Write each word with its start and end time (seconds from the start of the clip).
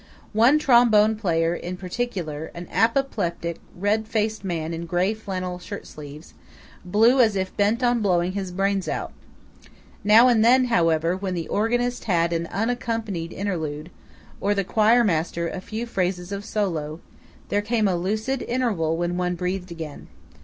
One 0.33 0.57
trombone 0.57 1.15
player, 1.15 1.53
in 1.53 1.77
particular, 1.77 2.49
an 2.55 2.67
apoplectic 2.71 3.57
red 3.75 4.07
faced 4.07 4.43
man 4.43 4.73
in 4.73 4.87
grey 4.87 5.13
flannel 5.13 5.59
shirtsleeves, 5.59 6.33
blew 6.83 7.21
as 7.21 7.35
if 7.35 7.55
bent 7.55 7.83
on 7.83 8.01
blowing 8.01 8.31
his 8.31 8.51
brains 8.51 8.87
out. 8.87 9.13
Now 10.03 10.27
and 10.27 10.43
then, 10.43 10.65
however, 10.73 11.15
when 11.15 11.35
the 11.35 11.47
organist 11.49 12.05
had 12.05 12.33
an 12.33 12.47
unaccompanied 12.47 13.31
interlude, 13.31 13.91
or 14.39 14.55
the 14.55 14.63
choirmaster 14.63 15.47
a 15.47 15.61
few 15.61 15.85
phrases 15.85 16.31
of 16.31 16.43
solo, 16.45 16.99
there 17.49 17.61
came 17.61 17.87
a 17.87 17.95
lucid 17.95 18.41
interval 18.41 18.97
when 18.97 19.17
one 19.17 19.35
breathed 19.35 19.69
again. 19.69 20.07